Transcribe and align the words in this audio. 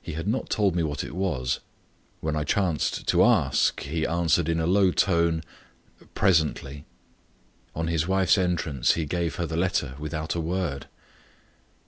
He 0.00 0.12
had 0.12 0.28
not 0.28 0.50
told 0.50 0.76
me 0.76 0.84
what 0.84 1.02
it 1.02 1.16
was; 1.16 1.58
when 2.20 2.36
I 2.36 2.44
chanced 2.44 3.08
to 3.08 3.24
ask 3.24 3.80
he 3.80 4.06
answered 4.06 4.48
in 4.48 4.60
a 4.60 4.68
low 4.68 4.92
tone 4.92 5.42
"Presently!" 6.14 6.84
On 7.74 7.88
his 7.88 8.06
wife's 8.06 8.38
entrance 8.38 8.92
he 8.92 9.04
gave 9.04 9.34
her 9.34 9.46
the 9.46 9.56
letter 9.56 9.96
without 9.98 10.36
a 10.36 10.40
word. 10.40 10.86